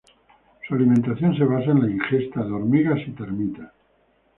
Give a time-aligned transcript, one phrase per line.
[0.67, 3.71] Su alimentación se basa en la ingesta de hormigas y termitas.